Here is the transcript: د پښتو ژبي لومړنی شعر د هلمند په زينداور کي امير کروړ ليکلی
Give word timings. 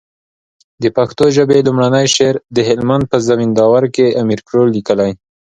د 0.83 0.85
پښتو 0.97 1.25
ژبي 1.35 1.59
لومړنی 1.67 2.05
شعر 2.15 2.35
د 2.55 2.57
هلمند 2.69 3.03
په 3.11 3.17
زينداور 3.27 3.83
کي 3.95 4.05
امير 4.21 4.39
کروړ 4.47 4.67
ليکلی 4.75 5.11